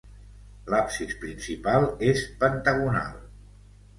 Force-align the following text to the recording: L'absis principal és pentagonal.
L'absis 0.73 1.11
principal 1.25 1.85
és 2.13 2.25
pentagonal. 2.45 3.23